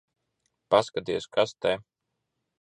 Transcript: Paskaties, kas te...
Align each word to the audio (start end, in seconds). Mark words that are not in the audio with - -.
Paskaties, 0.75 1.29
kas 1.37 1.55
te... 1.67 1.77